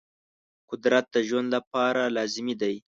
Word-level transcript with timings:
قدرت 0.69 1.05
د 1.15 1.17
ژوند 1.27 1.47
لپاره 1.55 2.01
لازمي 2.17 2.55
دی. 2.61 2.75